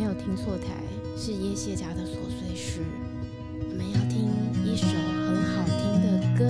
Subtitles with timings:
[0.00, 0.72] 没有听错台，
[1.14, 2.80] 是叶谢家的琐碎事。
[3.68, 4.30] 我们要听
[4.64, 4.86] 一首
[5.26, 6.46] 很好听的歌。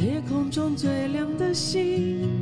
[0.00, 2.41] 夜空中最亮的星，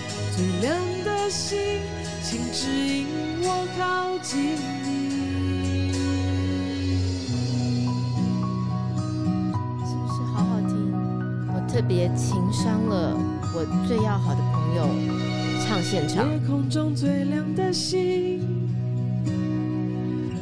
[1.51, 3.07] 请指引
[3.43, 5.91] 我靠近你。
[9.83, 10.71] 是不是好好听？
[11.53, 13.17] 我特别情伤了。
[13.53, 14.87] 我最要好的朋友
[15.65, 16.31] 唱现场。
[16.31, 18.39] 夜空中最亮的星，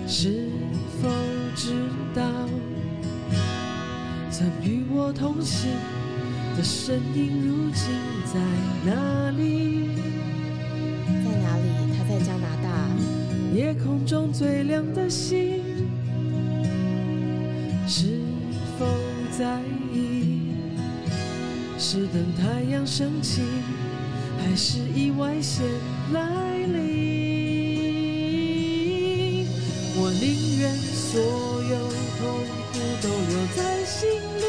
[0.08, 0.48] 是
[1.02, 1.10] 否
[1.56, 1.74] 知
[2.14, 2.22] 道
[4.30, 5.72] 曾与我同行
[6.56, 7.96] 的身影，如今
[8.32, 8.40] 在
[8.86, 9.90] 哪里？
[12.26, 12.70] 加拿大。
[13.54, 15.64] 夜空中最亮的星，
[17.88, 18.22] 是
[18.78, 18.86] 否
[19.38, 19.62] 在
[19.94, 20.54] 意？
[21.78, 23.42] 是等太阳升起，
[24.38, 25.66] 还是意外先
[26.14, 27.10] 来临？
[29.96, 31.78] 我宁愿所有
[32.20, 32.22] 痛
[32.72, 34.44] 苦都留在心里，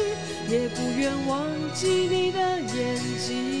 [0.53, 3.60] 也不愿忘记你的眼睛。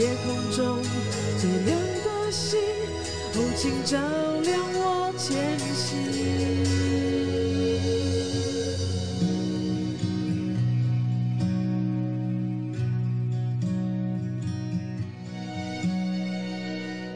[0.00, 0.78] 夜空中。
[1.38, 2.58] 最亮的星，
[3.34, 3.98] 哦，请照
[4.40, 6.00] 亮我前行。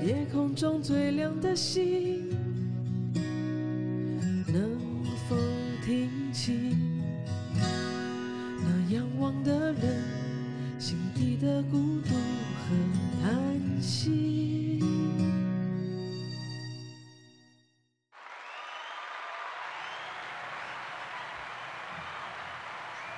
[0.07, 2.14] 夜空中最亮的星，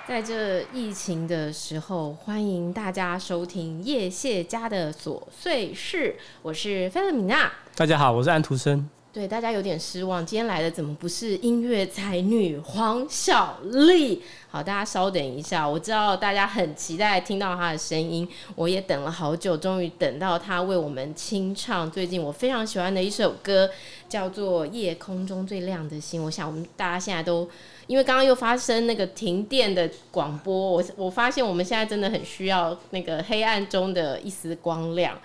[0.06, 6.14] 在这疫情的时候，欢迎大家收听叶谢家的琐碎事。
[6.42, 8.88] 我是菲勒米娜，大家好，我是安徒生。
[9.16, 14.22] 对，大家有点失望，今天来的怎么不是音乐才女黄小丽？
[14.50, 23.70] 好，大家稍等一下，我知道大家很期待听到她的声音，我也等了好久，终于等到她为我们清唱最近我非常喜欢的一首歌，
[24.06, 26.20] 叫做《夜空中最亮的星》。
[26.26, 27.48] 我想我们大家现在都。
[27.86, 35.18] 因为刚刚又发生那个停电的广播，我我发现我们现在真的很需要那个黑暗中的一丝光亮。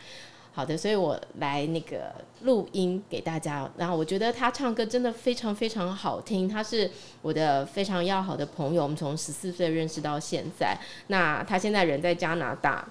[0.53, 3.69] 好的，所以我来那个录音给大家。
[3.77, 10.77] 然后我觉得他唱歌真的非常非常好听，他是我的非常要好的朋友，我们从十四岁认识到现在。
[11.07, 12.86] 那他现在人在加拿大。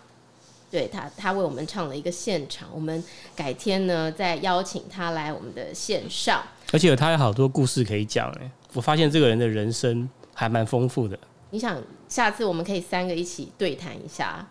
[0.70, 2.68] 对他，他为我们唱了一个现场。
[2.72, 3.02] 我们
[3.34, 6.40] 改天呢再邀请他来我们的线上。
[6.72, 11.18] 而且他有好多故事可以讲哎，我发现这个人的人生还蛮丰富的。
[11.50, 11.76] 你想
[12.08, 14.46] 下次我们可以三个一起对谈一下？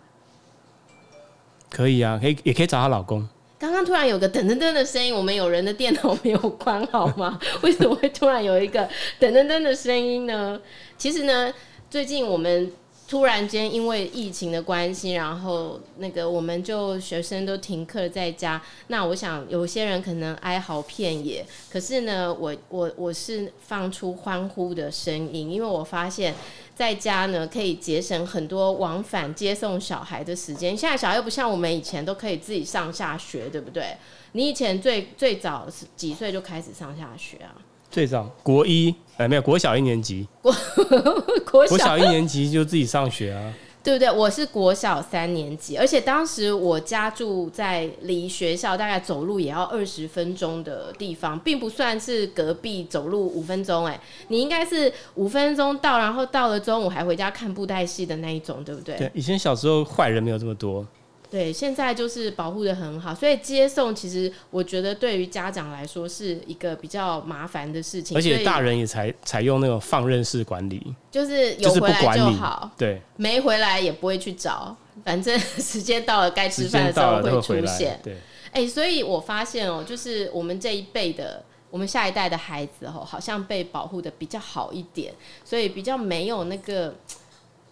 [1.70, 3.28] 可以啊，可以也可以找她老公。
[3.60, 7.38] 刚刚突然有个噔噔噔的声音，我们有人的电脑没有关好吗？
[7.62, 8.88] 为什么会突然有一个
[9.20, 10.60] 噔噔噔的声音呢？
[10.98, 11.54] 其实呢，
[11.90, 12.72] 最近我们
[13.08, 18.62] 突然间因为疫情的关系，然后那个我们就学生都停课在家。
[18.88, 26.34] 那我想有些人可能哀嚎遍野，可是呢，我我我是放出欢呼的声音，因为我发现。
[26.80, 30.78] 在家呢，可以节省很多往返接送小孩的时间。
[30.78, 33.98] 现在小孩又不像我们以前都可以自己上下学，对不对？
[34.32, 37.52] 你以前最最早是几岁就开始上下学啊？
[37.92, 40.56] 最早国一，哎，没有国小一年级，国
[41.52, 43.54] 国小国小一年级就自己上学啊。
[43.82, 44.12] 对不对？
[44.12, 53.86] 我是国小三年级，而且当时我家住在离学校大概走路也要二十分钟的地方，并不算是隔壁，走路五分钟。
[53.86, 58.98] 哎，你应该是五分钟到，然后到了中午还回家看布袋戏的那一种，对不对？
[58.98, 60.86] 对，以前小时候坏人没有这么多。
[61.30, 68.18] 对，现在就是保护的很好，所以接送其实我觉得对于家长来说是一个比较麻烦的事情。
[68.18, 70.82] 而且大人也采采用那种放任式管理，
[71.12, 78.00] 就是有回来就好，对，没回来也不会去找，反正时间到了该吃饭的时候会出现。
[78.04, 78.14] 对，
[78.52, 85.14] 哎、欸，所以我发现哦、喔，就是我们这一辈的，我们下一代的孩子哦、喔，好像被保护的比较好一点，
[85.46, 86.96] 所以比较没有那个。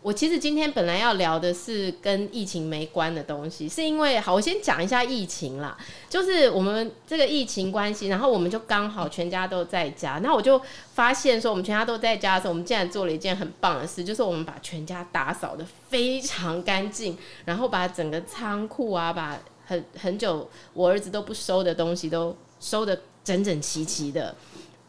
[0.04, 5.78] 我其实今天本来要聊的是跟疫情没关的东西，是因为好，我先讲一下疫情啦，
[6.08, 10.62] 就是我们这个疫情关系，然后我们就刚好全家都在家，那我就
[10.94, 24.34] 发现说，我们全家都在家的时候，我们竟然做了一件很棒的事，就是我们把全家打扫得非常干净，然后把整个仓库啊，把很很久我儿子都不收的东西都收得整整齐齐的。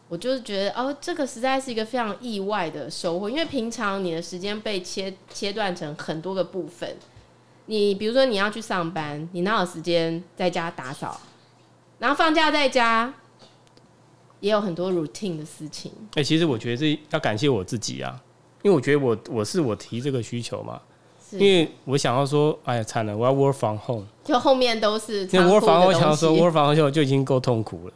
[0.09, 6.97] 我就是觉得哦，这个实在是一个非常意外的收获，因为平常你的时间被切切断成很多个部分，
[7.67, 11.21] 你比如说你要去上班，你哪有时间在家打扫？
[11.99, 13.13] 然后放假在家
[14.39, 15.91] 也有很多 routine 的事情。
[16.15, 18.19] 哎、欸，其实我觉得这要感谢我自己啊，
[18.63, 20.81] 因为我觉得我我是我提这个需求嘛，
[21.33, 27.93] 因为我想要说，哎呀惨了，我要 work from home，就后面都是因为 work from home，我想要说 work from home 就已经够痛苦了，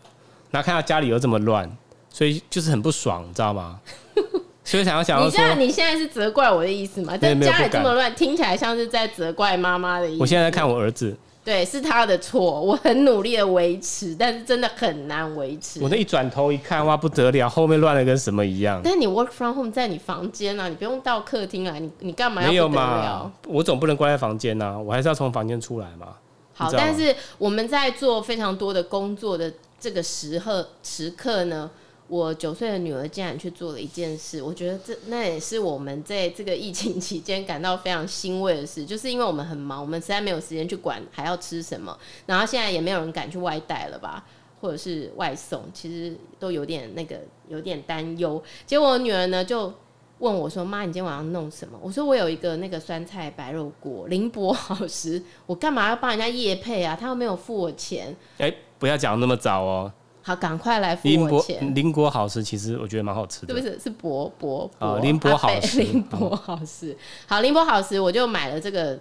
[0.52, 1.76] 然后看到家里又这么乱。
[2.14, 3.80] 所以就是很不爽，你知道吗？
[4.64, 7.18] 所以想要想你这样你现在是责怪我的意思吗？
[7.20, 10.22] 但家里这么乱，听起来像是在责怪妈妈的意思。
[10.22, 11.14] 我现在在看我儿子，
[11.44, 12.62] 对，是他的错。
[12.62, 15.82] 我很努力的维持，但是真的很难维持。
[15.82, 18.80] 我那一转头一看，哇，不得了，后面乱的跟什么一样。
[18.82, 22.48] 但是你 work from home 在你房间啊，你不用到客厅来，你你干嘛要？
[22.48, 23.30] 没有嘛？
[23.48, 26.08] 我总不能关在房间呐、啊，我还是要从房间出来嘛。
[26.54, 31.70] 好，但是我们在做非常多的工作的这个时刻时刻呢。
[32.08, 44.24] 我九岁的女儿竟然去做了一件事，我觉得这那也是我们在这个疫情期间感到非常欣慰的事，就是因为我们很忙，我们实在没有时间去管还要吃什么，然后现在也没有人敢去外带了吧，
[44.62, 48.42] 或者是外送，其实都有点那个有点担忧。
[48.66, 49.74] 结果我女儿呢就
[50.20, 56.96] 问我说：“妈，你今天晚上弄什么？”我说：“我有一个那个酸菜白肉锅，林博好食，我干嘛要帮人家业配啊？
[56.98, 59.92] 他又没有付我钱。”哎，不要讲那么早哦。
[60.26, 61.76] 好，赶快来付我钱。
[61.76, 63.54] 林国好食，其实我觉得蛮好吃的。
[63.54, 63.78] 是不是？
[63.78, 65.82] 是博博啊，林博好食。
[65.82, 66.98] 林博好吃。
[67.28, 68.98] 好，林博好吃，我就买了这个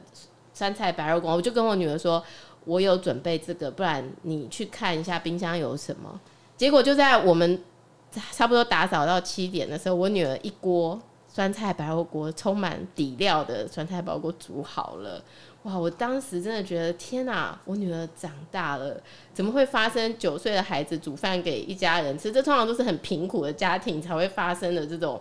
[0.53, 1.33] 酸菜白肉锅。
[1.33, 2.21] 我就跟我女儿说，
[2.65, 6.21] 我有准备这个，不然你去看一下冰箱有什么。
[6.57, 7.63] 结果就在我们
[8.33, 15.23] 差不多打扫到七点的时候，我女儿一锅酸菜白肉锅，充满底料的酸菜白肉锅煮好了。
[15.63, 15.79] 哇！
[15.79, 19.01] 我当时真的觉得天哪，我女儿长大了，
[19.33, 22.33] 怎么会发生九岁的孩子煮饭给一家人吃？
[22.33, 25.21] 这通常都是很贫苦的家庭才会发生的这种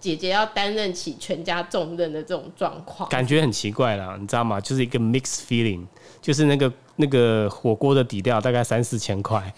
[0.00, 4.60] 姐姐要担任起全家重任的这种状况，感觉很奇怪啦，你知道吗？
[4.60, 5.84] 就是一个 mixed feeling，
[6.22, 9.52] 就是那个那个火锅的底料大概三四千块。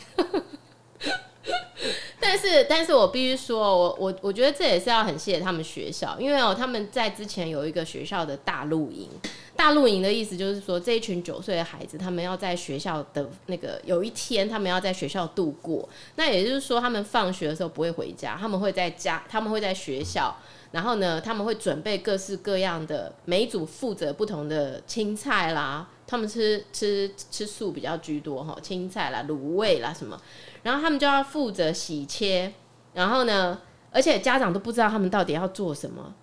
[2.35, 9.09] 但是，但是我必须说，我我我觉得这也是要很谢谢他们学校，因为哦，他们在之前有一个学校的大露营。
[9.55, 15.89] 大露营的意思就是说，这一群九岁的孩子，他们要在学校的那个有一天，他们要在学校度过。
[16.17, 20.37] 那也就是说，他们放学的时候不会回家，他们会在家，他们会在学校。
[20.73, 25.89] 然后呢，他们会准备各式各样的，每一组负责不同的青菜啦。
[26.07, 30.21] 他们吃吃吃素比较居多哈，青菜啦、卤味啦什么。
[30.63, 32.53] 然后他们就要负责洗切。
[32.93, 36.15] 然后呢，而且家长都不知道他们到底要做什么。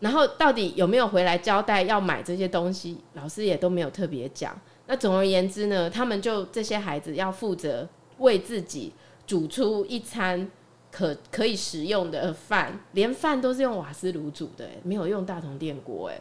[0.00, 4.58] 然后到底有没有回来交代要买这些东西，老师也都没有特别讲。
[4.86, 8.92] 那总而言之呢，他们就这些孩子要负责为自己
[9.26, 10.50] 煮出一餐
[10.92, 16.20] 可可以食用的饭，连饭都是用瓦斯炉煮的，没有用大同电锅，哎，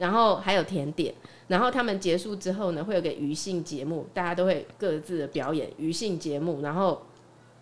[0.00, 1.14] 然后还有甜点，
[1.46, 7.02] 然后他们结束之后呢，会有个余兴节目，大家都会各自的表演余兴节目，然后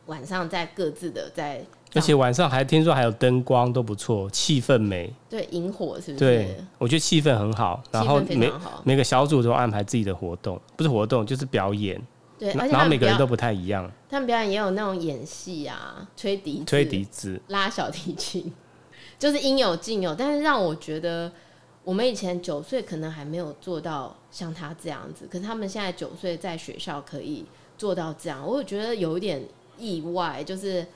[0.07, 1.61] 晚上再各自的在。
[1.95, 5.13] 而且晚上还听说还有灯光都不错，气氛美。
[5.29, 6.25] 对，萤火是不是？
[6.25, 7.83] 对，我觉得气氛很好。
[7.91, 8.53] 然后每
[8.85, 12.01] 每个小组都安排自己的活动，不是活动就是表演。
[12.39, 13.91] 对，然后每个人都不太一样。
[14.09, 18.53] 他们表演也有那种演戏啊，吹笛子、吹笛子、拉小提琴，
[19.19, 20.15] 就是应有尽有。
[20.15, 21.33] 但是让我觉得，
[21.89, 27.47] 我们以前九岁可能还没有做到像他这样子，可是他们现在九岁在学校可以
[27.79, 29.43] 做到这样，我觉得有一点
[29.79, 30.87] 意外，就是。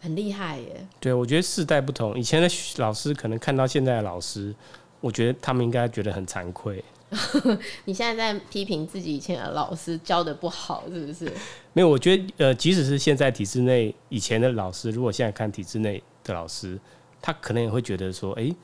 [0.00, 0.86] 很厉害耶！
[1.00, 2.46] 对，我觉得世代不同，以前的
[2.76, 4.54] 老师可能看到现在的老师，
[5.00, 6.84] 我觉得他们应该觉得很惭愧。
[7.86, 11.32] 你现在在批评自己以前的老师教的不好，是不是？
[11.72, 16.78] 没有，我觉得呃，即使是现在体制内以前的老师，如果现在看体制内的老师，
[17.22, 18.56] 他可能也会觉得说，哎、欸，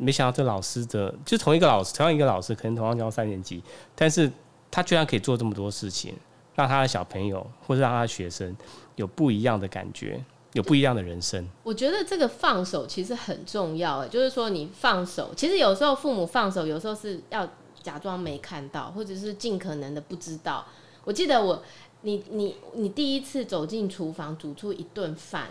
[0.00, 3.62] 没想到这老师的就同一个老师，同样一个老师，可能同样教三年级，
[3.94, 4.30] 但是
[4.70, 6.14] 他居然可以做这么多事情，
[6.54, 8.56] 让他的小朋友或者让他的学生
[8.96, 10.24] 有不一样的感觉。
[10.54, 14.04] 有不一样的人生，我觉得这个放手其实很重要。
[14.08, 17.48] 就是说，你放手，其实有时候父母放手，有时候是要
[17.84, 20.66] 假装没看到，或者是尽可能的不知道。
[21.04, 21.62] 我记得我，
[22.00, 25.46] 你你你第一次走进厨房煮出一顿饭，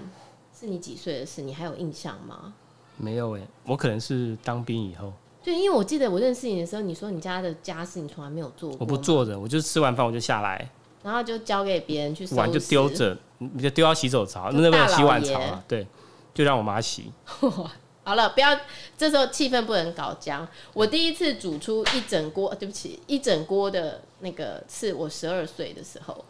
[0.54, 1.44] 是你几岁的事？
[1.44, 2.54] 你还有印象吗？
[3.00, 5.12] 没有诶，我可能是当兵以后。
[5.42, 8.78] 对，因为我记得我认识你的时候，你说你家的家事你从来没有做过。
[8.82, 10.70] 我不做的，我就吃完饭我就下来。
[11.02, 15.88] 然后就交给别人去收拾，碗就丢着，你就丢到洗手槽，那边有洗碗槽啊，对，
[16.34, 17.10] 就让我妈洗。
[18.04, 18.50] 好了，不要，
[18.98, 20.46] 这时候气氛不能搞僵。
[20.74, 26.26] 我第一次煮出一整锅，对不起，一整锅的那个是我十二岁的时候。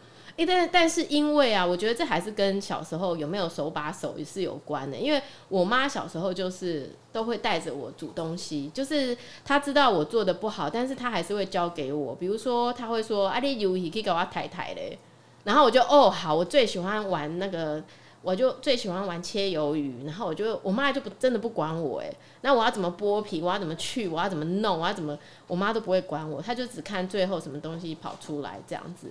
[0.46, 4.96] 但但是因为啊，我觉得这还是跟小时候有没有手把手也是有关的。
[4.98, 12.16] 因为我妈小时候就是都会带着我煮东西，就是她知道我做的不好，但是她还是会教给我。
[12.16, 14.98] 比如说，她会说：“啊，你游戏可以给我抬抬嘞。”
[15.46, 17.82] 然后我就哦好，我最喜欢玩那个，
[18.22, 20.06] 我就最喜欢玩切鱿鱼。
[20.06, 25.18] 然后我就我妈就不真的不管我哎，那我要怎么剥皮，我要怎么去，我要怎么弄，我要怎么，
[25.48, 29.08] 我妈都不会管我，她就只看最后什么东西跑出来这样子。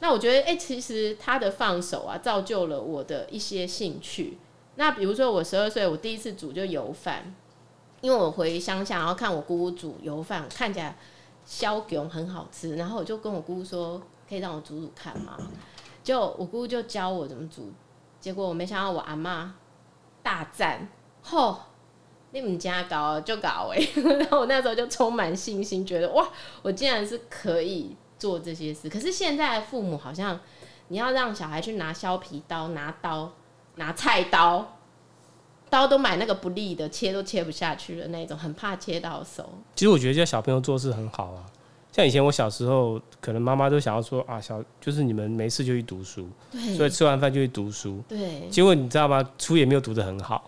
[0.00, 4.38] 那我觉得，哎、其实他的放手啊，造就了我的一些兴趣。
[4.76, 7.34] 那比如说，我十二岁，我第一次煮就油饭，
[8.00, 10.96] 因为我回乡下，然后看我姑姑煮油饭，看起来
[11.44, 15.36] 消肿很好吃，然后我就跟我姑姑说，可以让我煮煮看吗？
[16.02, 17.70] 就我姑姑就教我怎么煮，
[18.18, 19.54] 结果我没想到我阿妈
[20.22, 20.88] 大赞，
[21.20, 21.58] 吼，
[22.30, 23.78] 你们家搞就搞哎，
[24.18, 26.26] 然后我那时候就充满信心，觉得哇，
[26.62, 27.94] 我竟然是可以。
[28.20, 30.38] 做这些事，可是现在的父母好像，
[30.88, 33.32] 你要让小孩去拿削皮刀、拿刀、
[33.76, 34.76] 拿菜刀，
[35.70, 39.50] 刀都买那个不利的，切都切不下去的那种，很怕切到手。
[39.74, 41.46] 其实我觉得叫小朋友做事很好啊，
[41.90, 48.46] 像以前我小时候，可能妈妈都想要说啊，小就是你们没事就去读书，对，所以吃完饭就去读书，对。
[48.50, 49.26] 结果你知道吗？
[49.38, 50.46] 书也没有读得很好。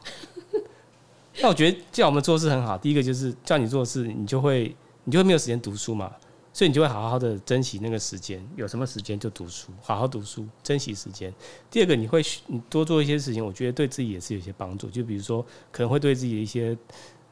[1.41, 6.13] 那我觉得叫我们做事很好，第一个就是叫你做事，你就会你就会没有时间读书嘛。
[6.53, 11.33] 所以你就会好好的珍惜那个时间，有什么时间就读书，好好读书，珍惜时间。
[11.71, 14.91] 第二个，你会你多做一些事情，我觉得对自己也是有些帮助。
[14.91, 16.77] 就比如说，可能会对自己的一些，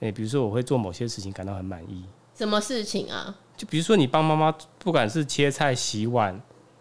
[0.00, 2.04] 诶，比如说我会做某些事情感到很满意。
[2.34, 3.36] 什么事情啊？
[3.56, 6.40] 就比如说你帮妈妈，不管是切菜、洗碗。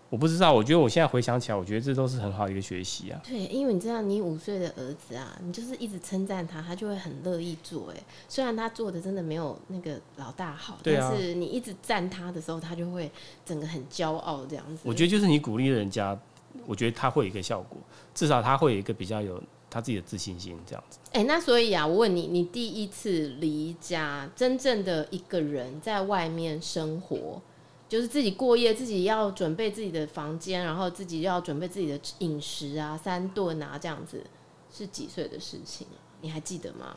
[0.09, 3.21] 我不知道，我觉得我现在回想起来，我觉得这都是很好的一个学习啊。
[3.23, 7.93] 对，因为你知道，你五岁的儿子啊，你就是一直称赞他，他就会很乐意做。
[7.95, 13.11] 哎，虽然他做的真的没有那个老大好，啊，但是你一直赞他的时候，他就会
[13.45, 14.81] 整个很骄傲这样子。
[14.83, 16.17] 我觉得就是你鼓励人家，
[16.65, 17.77] 我觉得他会有一个效果，
[18.15, 19.39] 至少他会有一个比较有
[19.69, 20.97] 他自己的自信心这样子。
[21.11, 27.39] 哎，那所以啊，我问你，你第一次离家，真正的一个人在外面生活。
[27.89, 34.23] 就是自己过夜，自己要准备自己的房间，然后自己要准备自己的饮食啊，三顿啊，这样子
[34.71, 35.87] 是几岁的事情？
[36.21, 36.95] 你还记得吗？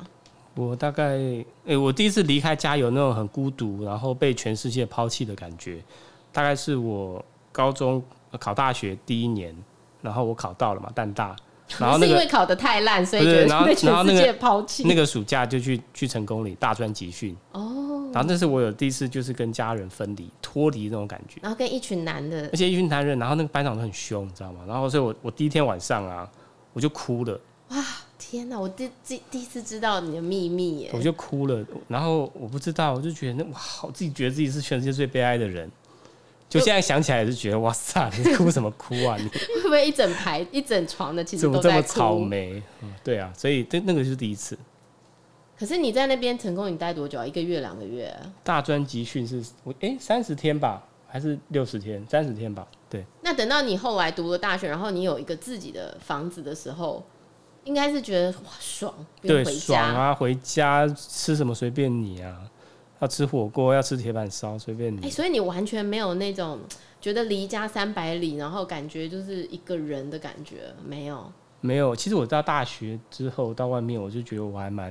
[0.55, 5.83] 我大概，诶、欸，我第一次离开家有那种很孤独，然后被全世界抛弃的感觉，
[6.31, 8.03] 大概是我高中
[8.39, 9.57] 考大学第一年，
[10.03, 11.35] 然后我考到了嘛，淡大，
[11.79, 14.85] 然后、那个、是因为考的太烂，所以觉得被全世界抛弃。
[14.87, 17.92] 那个暑假就去去成功里大专集训哦。
[18.13, 21.41] 然后那是我有第一次，就是跟家人分离、脱离那种感觉。
[21.43, 24.61] 然后跟一群男的，而且一群男人，然后那个班长都很凶，你知道吗？
[24.67, 26.31] 然后所以我我第一天晚上啊，
[26.73, 27.41] 我就哭了。
[27.69, 27.85] 哇！
[28.19, 28.59] 天哪！
[28.59, 30.91] 我第第第一次知道你的秘密耶！
[30.93, 35.71] 我就哭了，然后我不知道，我就觉得那哇，我自己觉得自己是全世界最悲哀的人。
[36.49, 39.17] 就现在想起来也是觉得哇塞，你哭什么哭啊？
[39.19, 39.27] 你
[39.57, 42.63] 会不会一整排一整床的其实怎么这么草莓？
[42.83, 44.57] 嗯，对啊，所以这那个就是第一次。
[45.63, 47.25] 可是你在那边成功，你待多久啊？
[47.25, 48.33] 一个月、两个月啊？
[48.43, 52.05] 大专集训是我哎三十天吧，还是六十天？
[52.09, 52.67] 三十天吧。
[52.91, 53.05] 对。
[53.21, 57.01] 那等到你后来读了大学，然后你有一个自己的房子的时候。
[57.63, 60.13] 应该是觉得哇爽，对，爽啊！
[60.13, 62.43] 回家吃什么随便你啊，
[62.99, 64.99] 要吃火锅，要吃铁板烧随便你。
[64.99, 66.59] 哎、欸，所以你完全没有那种
[67.01, 71.31] 觉得离家三百里，然后感觉就是一个人的感觉，没有？
[71.61, 71.95] 没有。
[71.95, 74.91] 其实我到大学之后到外面，我就觉得我还蛮，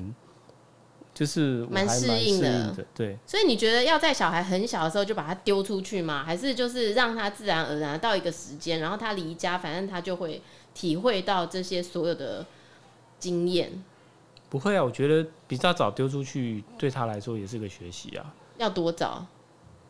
[1.21, 2.75] 就是蛮适应的。
[2.95, 3.17] 对。
[3.27, 6.23] 所以你觉得要在小孩很小的时候就把他丢出去吗？
[6.25, 10.41] 还是就是让他自然而然到一个时间，然后他离家，反正他就会
[10.73, 12.45] 体会到这些所有的。
[13.21, 13.71] 经验
[14.49, 18.33] 不会啊，我觉得比较早丢出去，对他来说也是个学习啊。
[18.57, 19.23] 要多早？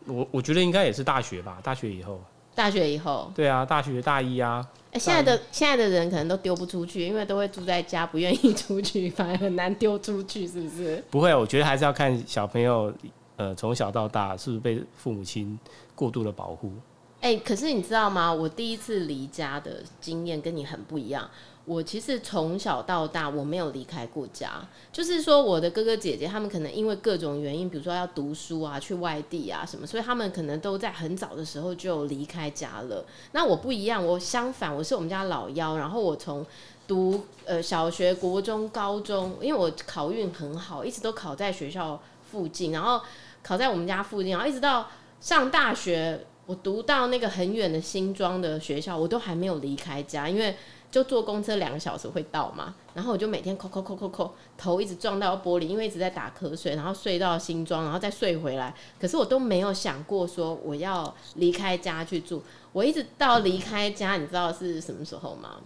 [0.05, 2.21] 我我觉得应该也是大学吧，大学以后。
[2.53, 3.31] 大学以后？
[3.35, 4.65] 对啊，大学大一啊。
[4.91, 11.01] 哎、欸，现在的现在的人可能都丢不出去，因为都会住在家，不愿意出去，反而很难丢出去，是不是？
[11.09, 12.93] 不会，我觉得还是要看小朋友，
[13.37, 15.57] 呃，从小到大是不是被父母亲
[15.95, 16.73] 过度的保护。
[17.21, 18.33] 哎、欸，可是你知道吗？
[18.33, 21.29] 我第一次离家的经验跟你很不一样。
[21.65, 24.49] 我其实从小到大我没有离开过家，
[24.91, 33.05] 就是说我的哥哥姐姐他们可能因为各种原因，比如说要读书啊、去外地啊什么，所以他们可能都在很早的时候就离开家了。
[33.33, 36.43] 那我不一样，我相反，我是我们家老幺，然后我从
[36.87, 42.01] 读呃小学、国中、高中，因为我考运很好，一直都考在学校
[42.31, 42.99] 附近，然后
[43.43, 44.87] 考在我们家附近，然后一直到
[45.21, 50.55] 上大学，我读到那个很远的新庄的学校，我都还没有离开家，因为。
[50.91, 58.75] 就坐公车两个小时会到嘛，然后我就每天扣扣扣扣扣，头一直撞到玻璃，因为一直在打瞌睡，然后睡到新庄，然后再睡回来。
[58.99, 62.43] 可是我都没有想过说我要离开家去住。
[62.73, 65.61] 我一直到离开家，你知道是什么时候吗？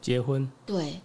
[0.00, 0.50] 结婚。
[0.66, 1.00] 对，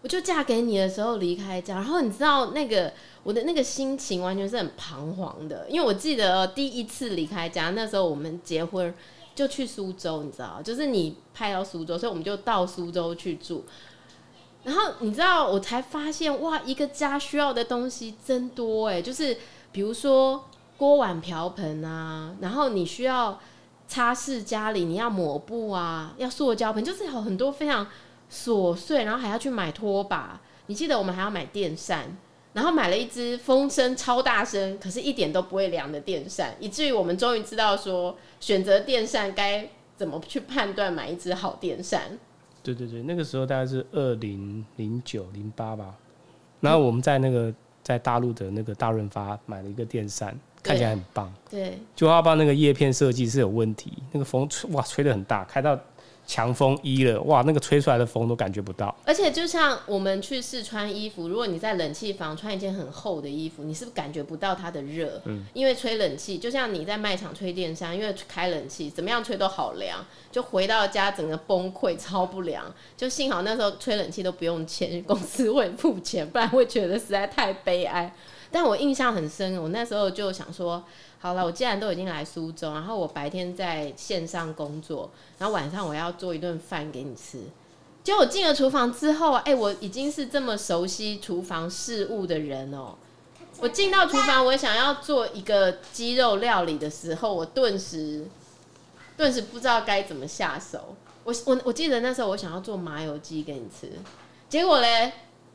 [0.00, 2.92] 我就嫁给你的时候离开家，然后你知道那个
[3.24, 8.94] 我的那个心情完全是很彷徨的，因为我记得第一次离开家，那时候我们结婚。
[9.34, 13.64] 就去苏州，你知道，就是你派到苏州，所以我们就到苏州去住。
[14.62, 19.36] 然后你知道，我才发现哇，一个家需要的东西真多哎，就是
[19.72, 20.44] 比如说
[20.76, 23.38] 锅碗瓢盆啊，然后你需要
[23.86, 27.86] 擦拭家里，你要抹布啊，要塑胶盆，就是有很多非常
[28.32, 30.40] 琐碎，然后还要去买拖把。
[30.66, 32.16] 你记得我们还要买电扇。
[32.54, 42.16] 然后买了一只风声超大声，可是一点都不会凉的电扇，以至于我们终于知道说选择电扇该怎么去判断买一支好电扇。
[42.62, 45.94] 对对对，那个时候大概是二零零九零八吧。
[46.60, 51.30] 然后我们在那个在大陆的那个大润发买了一个电扇，看起来很棒。
[51.50, 55.78] 对，就要把那个叶片设计是有问题，那个风吹哇吹得很大，开到。
[56.26, 58.94] 强风一了，哇，那个吹出来的风都感觉不到。
[59.04, 65.20] 而且就像我们去试穿衣服，如果你在冷气房穿一件很厚的衣服，你是不是感觉不到它的热？
[65.26, 72.64] 嗯，因为吹冷气，就像你在卖场吹电扇，因为开冷气，怎么样吹都好凉，就回到家整个崩溃，超不凉。
[72.96, 78.12] 就幸好那时候吹冷气都不用钱，公司会付钱，不然会觉得实在太悲哀。
[78.54, 80.84] 但我印象很深，我那时候就想说。
[81.18, 87.38] 好了，我既然都已经来苏州，然后我白天在线上工作，然后晚上我要做一顿饭给你吃。
[88.02, 92.94] 结果进了厨房之后，哎、我已经是这么熟悉厨房事务的人哦、
[93.58, 98.26] 我进到厨房，我想要做一个鸡肉料理的时候，我顿时
[99.16, 100.94] 顿时不知道该怎么下手。
[101.24, 103.90] 我我我记得那时候我想要做麻油鸡给你吃，
[104.50, 105.10] 结果嘞，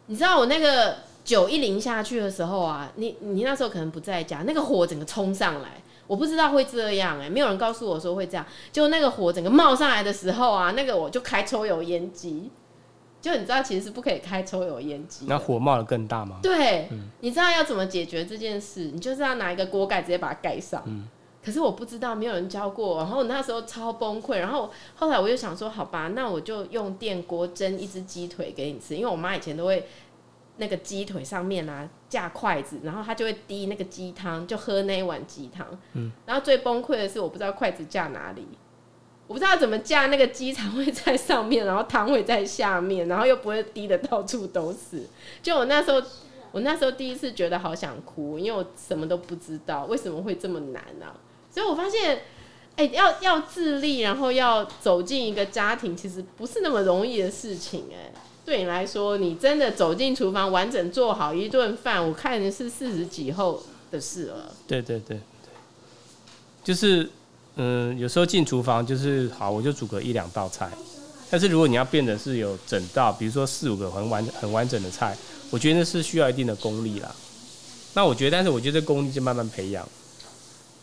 [0.08, 1.08] 你知道我那个。
[1.30, 5.70] 酒一淋下去的时候啊，你你那时候可能不在家，那个火整个冲上来，
[6.08, 12.50] 我不知道会这样哎、欸，没有人告诉我说会这样，就那个火整个冒上来的时候啊，那个我就开抽油烟机，
[13.22, 16.40] 就你知道其实是不可以开抽油烟机，那火冒的更大吗？
[16.42, 18.86] 对，嗯、你知道要怎么解决这件事？
[18.86, 21.08] 你就是要拿一个锅盖直接把它盖上，嗯、
[21.46, 29.86] 可是我不知道，没有人教过，然后那时候超崩溃，然后后来我就想说，好吧，那我就用电锅蒸一只鸡腿给你吃，因为我妈以前都会。
[30.60, 35.66] 那个鸡腿上面啊架筷子，然后他就会滴那个鸡汤，就喝那一碗鸡汤。
[35.94, 38.46] 嗯，然后最崩溃的是，我不知道筷子架哪里，
[39.26, 45.04] 我不知道怎么架那个鸡才会在上面，然后汤会在下面，然后又不会滴的到处都是。
[45.42, 46.02] 就我那时候，
[46.52, 51.06] 我那时候第一次觉得好想哭，因为我什么都不知道，为什么会这么难呢？
[51.06, 51.16] 啊？
[51.50, 52.22] 所以我发现，
[52.76, 58.12] 哎，要要自立，然后要走进一个家庭，其实不是那么容易的事情，哎。
[58.50, 64.52] 对你来说，你真的走进厨房完整做好一顿饭，我看的是四十几后的事了。
[64.68, 65.54] 对对对对，
[66.64, 67.08] 就是
[67.58, 70.68] 嗯，有时候进厨房就是好，我就煮个一两道菜。
[71.30, 75.16] 但是如果你要变得是有整道，比如说四五个很完很完整的菜，
[75.52, 77.16] 我觉得那是需要一定的功力啦。
[77.94, 79.88] 那我觉得，但是我觉得这功力就慢慢培养。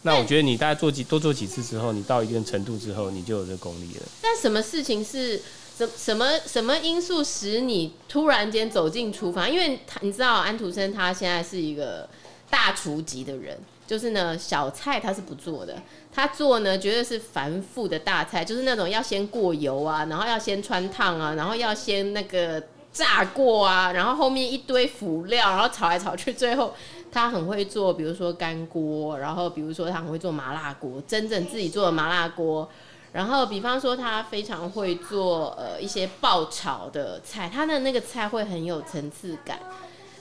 [0.02, 4.02] 那我觉得你大概做几多做几次之后，你到一定程度之后，你就有这功力了。
[4.22, 5.42] 但什么事情是
[5.76, 9.50] 什么什么因素使你突然间走进厨房？
[9.50, 12.08] 因为你知道安徒生他现在是一个
[12.48, 15.76] 大厨级的人，就是呢小菜他是不做的，
[16.12, 22.62] 他做呢绝对是繁复的大菜，就是那种要先过油啊，然后要先穿烫啊，然后要先那个
[22.92, 26.74] 炸过啊，然后后面一堆辅料，然后炒来炒去，最后。
[27.12, 32.68] 他很会做，比如说干锅，然后比如说他很会做麻辣锅，真正自己做的麻辣锅。
[33.16, 39.58] 然后比方说他非常会做呃一些爆炒的菜，他的那个菜会很有层次感。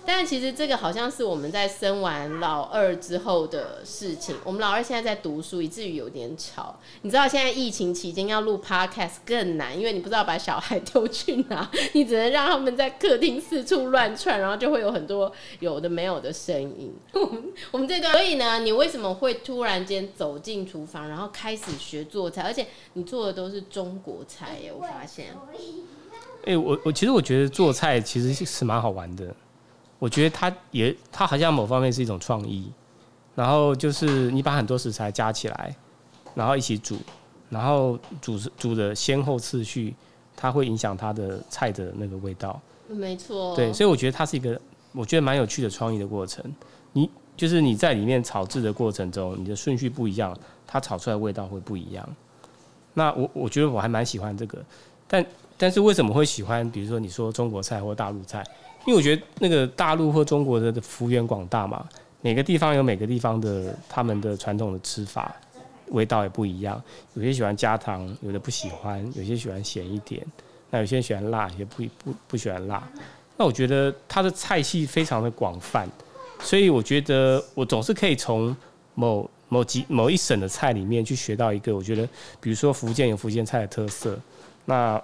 [0.05, 4.35] 但其实这个好像是我们在生完老二之后的事情。
[4.43, 6.77] 我们老二现在在读书，以至于有点吵。
[7.01, 16.93] 你知道现在疫情期间要录 podcast 更难，因为你不知道把小孩丢去哪，你只能让他们在客厅四处乱窜，然后就会有很多有的没有的声音。
[17.71, 22.41] 我们这段，所以呢，你为什么会突然间走进厨房，然后开始学做菜？
[22.43, 25.27] 而且你做的都是中国菜耶，我发现。
[26.45, 29.35] 哎、我我其实我觉得做菜其实是蛮好玩的。
[29.97, 32.71] 我觉得它也，它好像某方面是一种创意，
[33.33, 35.75] 然后就是你把很多食材加起来，
[36.33, 36.97] 然后一起煮，
[37.49, 39.95] 然后煮煮的先后次序，
[40.35, 42.59] 它会影响它的菜的那个味道。
[42.87, 43.55] 没错。
[43.55, 44.59] 对，所以我觉得它是一个，
[44.91, 46.43] 我觉得蛮有趣的创意的过程。
[46.93, 52.07] 你就是你在里面炒制的过程中，你的顺序不一样，它炒出来的味道会不一样。
[52.93, 54.63] 那我我觉得我还蛮喜欢这个，
[55.07, 55.25] 但
[55.57, 56.69] 但是为什么会喜欢？
[56.69, 58.45] 比如说你说中国菜或大陆菜？
[58.85, 61.83] 因为我觉得那个大陆或中国的幅员广大嘛，
[62.21, 65.35] 每个地方有每个地方的他们的传统的吃法，
[65.87, 66.79] 味道也不一样。
[67.15, 70.23] 有些喜欢加糖，有的不喜欢；有些喜欢咸一点，
[70.69, 72.87] 那有些喜欢辣，有些不不不喜欢辣。
[73.37, 75.89] 那我觉得它的菜系非常的广泛，
[76.39, 78.55] 所以我觉得我总是可以从
[78.93, 82.07] 某某几某一省的菜里面去学到一个，我觉得
[82.39, 84.19] 比如说福建有福建菜的特色，
[84.65, 85.01] 那。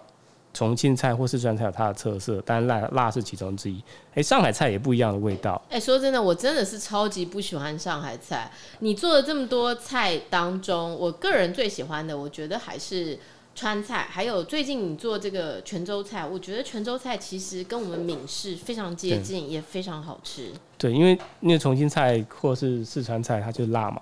[0.54, 3.78] 重庆菜或四川菜有它的特色，当然辣辣是其中之一。
[4.10, 5.62] 哎、欸，上海菜也不一样的味道。
[5.70, 8.52] 哎、欸，说真的，我真的是超级不喜欢上海菜。
[8.80, 13.18] 你做了这么多菜当中，我个人最喜欢的，我觉得还是
[13.56, 14.08] 川菜。
[14.10, 20.52] 还有最近你做这个泉州菜，我觉得泉州菜其实跟我们闽式非常接近，也非常好吃。
[20.78, 24.02] 对，因为因为重庆菜或是四川菜，它就辣嘛。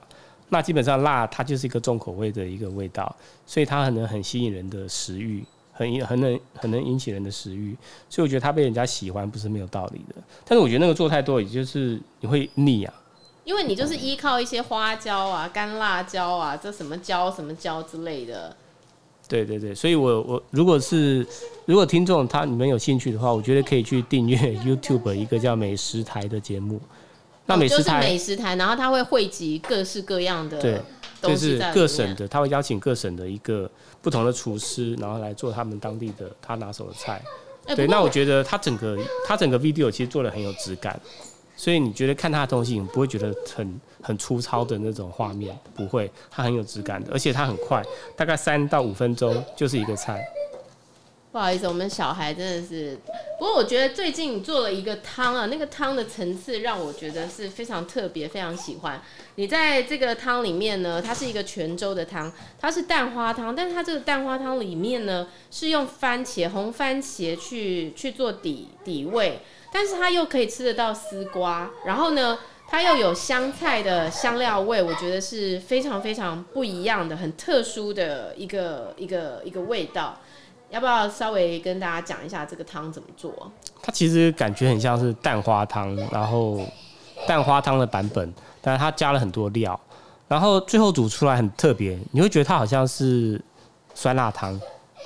[0.51, 5.43] 那基本上辣，它就是一个重口味的一个味道，所以它可能很吸引人的食欲。
[5.79, 7.73] 很很能很能引起人的食欲，
[8.09, 10.15] 所以我觉得他被人家喜欢不是没有道理的。
[10.45, 12.93] 但是我觉得那个做太多，也就是你会腻啊。
[13.45, 18.53] 因为你就是依靠一些花椒啊、干辣椒啊、这什么椒什么椒之类的。
[19.27, 21.25] 对对对，所以我我如果是
[21.65, 26.79] 如果听众他你们有兴趣的话，我觉得可以去订阅 YouTube 一个叫美食台的节目。
[27.45, 30.81] 那美食台、哦就是、美食台，然后它会汇集各式各样的对。
[31.21, 33.69] 就是各省的，他会邀请各省的一个
[34.01, 37.21] 不同的厨师，然后来做他们当地的他拿手的菜。
[37.65, 40.99] 欸、对，那我觉得他整个他整个 video 其实做的很有质感，
[41.55, 47.83] 所以你觉得看他的东西，你不会觉得很很粗糙的那种画面，不会，他很有质感的，而且他很快，
[48.15, 50.23] 大概三到五分钟就是一个菜。
[51.31, 52.97] 不好意思，我们小孩真的是。
[53.37, 58.99] 不过我觉得最近你做了一个汤啊，那个汤的层次让我觉得是非常特别，非常喜欢。
[59.35, 80.19] 你在这个汤里面呢，它是一个泉州的汤，它是蛋花汤，但是它这个蛋花汤里面呢是用番茄红番茄去去做底底味，但是它又可以吃得到丝瓜，然后呢它又有香菜的香料味，我觉得是非常非常不一样的，很特殊的一个一个一个味道。
[80.69, 83.51] 要不要稍微跟大家讲一下这个汤怎么做？
[83.81, 86.61] 它其实感觉很像是蛋花汤，然后
[87.27, 89.79] 蛋花汤的版本，但是它加了很多料，
[90.27, 93.41] 然后最后煮出来很特别，你会觉得它好像是
[93.95, 94.53] 酸辣汤。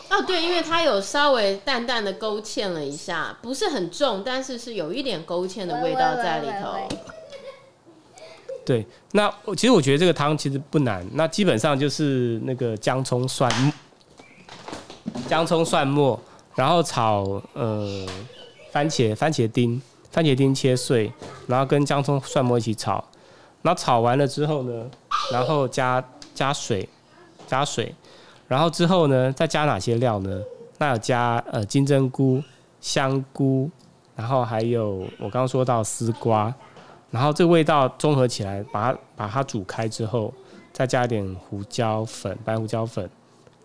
[0.09, 6.75] 哦，对，因为它有稍微淡淡的勾芡了一下，不是很重，但是是有一点勾芡的味道在里头。
[8.65, 13.49] 对，那其实我觉得这个汤其实不难，那基本上就是那个姜葱蒜。
[15.33, 16.19] 姜葱蒜末，
[16.53, 18.05] 然后炒呃
[18.71, 21.11] 番茄番茄丁，番茄丁切碎，
[21.47, 23.03] 然后跟姜葱蒜末一起炒，
[23.63, 24.85] 然后炒完了之后呢，
[25.31, 26.03] 然后加
[26.35, 26.87] 加水
[27.47, 27.95] 加水，
[28.47, 30.39] 然后之后呢再加哪些料呢？
[30.77, 32.39] 那有加呃金针菇、
[32.79, 33.67] 香菇，
[34.15, 36.53] 然后还有我刚刚说到丝瓜，
[37.09, 40.31] 然后这个味道综合起来，把它把它煮开之后，
[40.71, 43.09] 再加一点胡椒粉、白胡椒粉，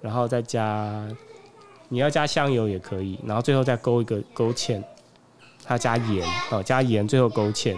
[0.00, 1.06] 然后再加
[1.88, 4.82] 你要加香油也可以，然后最后再勾一个勾芡，
[5.64, 7.76] 它加盐哦，加盐最后勾芡，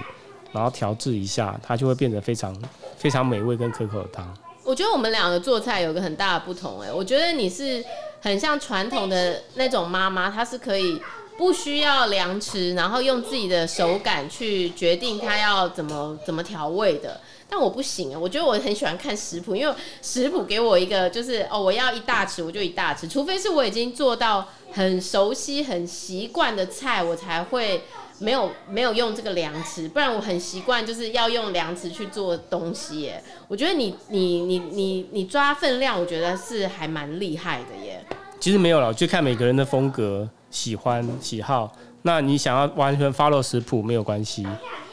[0.53, 2.57] 然后调制一下，它就会变得非常
[2.97, 4.37] 非常美味跟可口的汤。
[4.65, 7.85] 我觉得我们两个做菜有个很大的不同哎，我觉得你是
[8.21, 11.01] 很像传统的那种妈妈，她是可以
[11.41, 17.19] 不需要量匙，然后用自己的手感去决定它要怎么怎么调味的。
[17.49, 27.81] 但我不行啊，我觉得我很喜欢看食谱，因为食谱给我一个就是哦，我要一大匙我就一大匙，除非是我已经做到很熟悉、很习惯的菜，我才会。
[28.23, 33.25] 没有没有用这个量匙，不然我很习惯就是要用量匙去做东西耶。
[33.49, 38.05] 我觉得你你你你你抓分量，我觉得是还蛮厉害的耶。
[38.39, 41.73] 其实没有了，就看每个人的风格、喜欢、喜好。
[42.03, 44.47] 那你想要完全 follow 食谱没有关系。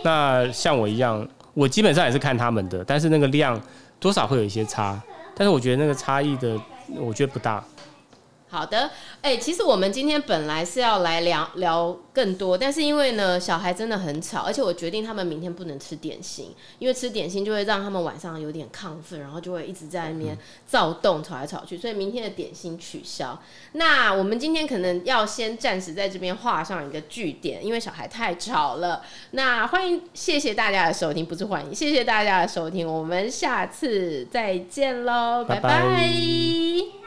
[0.03, 3.59] 那像我一样，我基本上也是看他们的，但是那个量
[3.99, 5.01] 多少会有一些差。
[5.35, 6.59] 但是我觉得那个差异的，
[6.95, 7.63] 我觉得不大。
[8.49, 8.89] 好的，
[9.21, 23.37] 哎、欸，其实我们今天本来是要来聊聊更多，但是因为呢，小孩真的很吵，而且我决定他们明天不能吃点心，因为吃点心就会让他们晚上有点亢奋，然后就会一直在那边躁动，吵来吵去，所以明天的点心取消。
[23.73, 29.03] 那我们今天可能要先暂时在这边画上一个句点，因为小孩太吵了。
[29.31, 35.69] 那欢迎，谢谢大家的收听，不是欢迎，谢谢大家的收听，我们下次再见喽，拜拜。
[35.69, 37.06] 拜拜。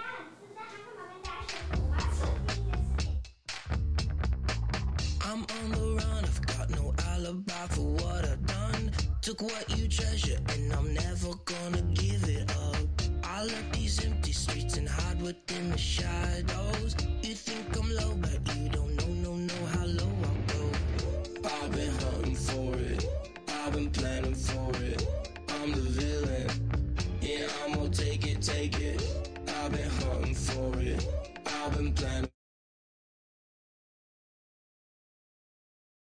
[7.91, 8.91] what I've done,
[9.23, 12.77] took what you treasure, and I'm never gonna give it up.
[13.25, 16.97] I love these empty streets and hide within the shadows.
[17.23, 20.71] You think I'm low, but you don't know, no, know how low I go.
[21.49, 23.07] I've been hunting for it,
[23.49, 25.07] I've been planning for it.
[25.61, 26.49] I'm the villain,
[27.21, 29.03] yeah, I'm gonna take it, take it.
[29.63, 31.07] I've been hunting for it,
[31.47, 32.30] I've been planning.